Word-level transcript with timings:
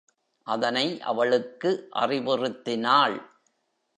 அதனை 0.47 1.01
அவளுக்கு 1.01 1.89
அறிவுறுத்தினாள். 1.95 3.17